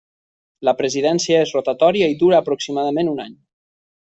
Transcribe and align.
La 0.69 0.73
presidència 0.79 1.43
és 1.47 1.53
rotatòria 1.59 2.09
i 2.15 2.19
dura 2.25 2.41
aproximadament 2.41 3.13
un 3.17 3.23
any. 3.31 3.37